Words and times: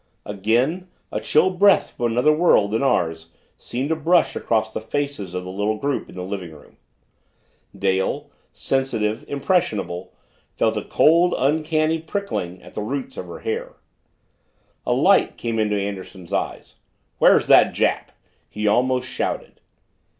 Again, 0.25 0.87
a 1.11 1.21
chill 1.21 1.51
breath 1.51 1.91
from 1.95 2.07
another 2.11 2.33
world 2.33 2.71
than 2.71 2.81
ours 2.81 3.29
seemed 3.59 3.89
to 3.89 3.95
brush 3.95 4.35
across 4.35 4.73
the 4.73 4.81
faces 4.81 5.35
of 5.35 5.43
the 5.43 5.51
little 5.51 5.77
group 5.77 6.09
in 6.09 6.15
the 6.15 6.23
living 6.23 6.49
room. 6.49 6.77
Dale, 7.77 8.31
sensitive, 8.51 9.23
impressionable, 9.27 10.11
felt 10.57 10.75
a 10.75 10.83
cold, 10.83 11.35
uncanny 11.37 11.99
prickling 11.99 12.63
at 12.63 12.73
the 12.73 12.81
roots 12.81 13.15
of 13.15 13.27
her 13.27 13.41
hair. 13.41 13.75
A 14.87 14.93
light 14.93 15.37
came 15.37 15.59
into 15.59 15.79
Anderson's 15.79 16.33
eyes. 16.33 16.77
"Where's 17.19 17.45
that 17.45 17.71
Jap?" 17.75 18.07
he 18.49 18.65
almost 18.67 19.07
shouted. 19.07 19.61